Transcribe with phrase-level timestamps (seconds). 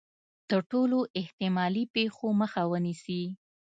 [0.49, 3.23] د ټولو احتمالي پېښو مخه ونیسي.